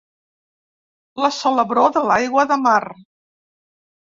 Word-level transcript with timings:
La 1.25 1.29
salabror 1.35 1.93
de 1.99 2.05
l'aigua 2.13 2.47
de 2.53 2.59
mar. 2.65 2.81